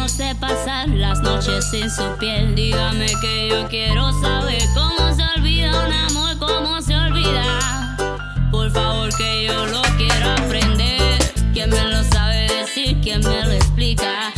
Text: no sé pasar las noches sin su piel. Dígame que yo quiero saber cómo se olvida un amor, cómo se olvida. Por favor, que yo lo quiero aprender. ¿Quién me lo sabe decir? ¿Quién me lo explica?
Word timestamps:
no 0.00 0.08
sé 0.08 0.34
pasar 0.40 0.88
las 0.88 1.20
noches 1.20 1.62
sin 1.70 1.90
su 1.90 2.02
piel. 2.18 2.54
Dígame 2.54 3.06
que 3.20 3.48
yo 3.50 3.68
quiero 3.68 4.10
saber 4.22 4.62
cómo 4.74 5.14
se 5.14 5.22
olvida 5.36 5.86
un 5.86 5.92
amor, 5.92 6.38
cómo 6.38 6.80
se 6.80 6.96
olvida. 6.96 7.96
Por 8.50 8.70
favor, 8.70 9.14
que 9.14 9.44
yo 9.44 9.66
lo 9.66 9.82
quiero 9.98 10.30
aprender. 10.30 11.18
¿Quién 11.52 11.68
me 11.68 11.84
lo 11.84 12.02
sabe 12.04 12.48
decir? 12.48 12.98
¿Quién 13.02 13.20
me 13.20 13.44
lo 13.44 13.52
explica? 13.52 14.32